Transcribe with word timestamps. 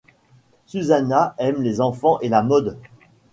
Susannah 0.65 1.35
aime 1.37 1.61
les 1.61 1.79
enfants 1.79 2.19
et 2.21 2.29
la 2.29 2.41
mode. 2.41 2.75